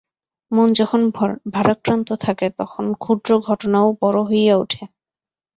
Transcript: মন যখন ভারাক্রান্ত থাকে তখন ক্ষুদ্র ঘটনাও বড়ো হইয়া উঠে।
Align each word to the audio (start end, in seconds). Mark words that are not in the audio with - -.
মন 0.51 0.67
যখন 0.73 1.01
ভারাক্রান্ত 1.53 2.09
থাকে 2.23 2.47
তখন 2.59 2.85
ক্ষুদ্র 2.95 3.29
ঘটনাও 3.47 3.87
বড়ো 4.01 4.21
হইয়া 4.29 4.55
উঠে। 4.57 4.83